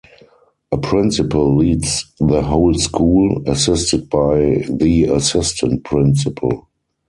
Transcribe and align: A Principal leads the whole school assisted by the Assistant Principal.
A 0.71 0.77
Principal 0.79 1.55
leads 1.57 2.11
the 2.19 2.41
whole 2.41 2.73
school 2.73 3.43
assisted 3.45 4.09
by 4.09 4.65
the 4.67 5.03
Assistant 5.13 5.83
Principal. 5.83 6.67